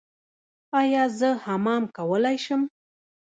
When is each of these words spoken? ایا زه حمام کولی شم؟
ایا 0.79 1.03
زه 1.19 1.29
حمام 1.45 1.83
کولی 1.97 2.37
شم؟ 2.43 2.61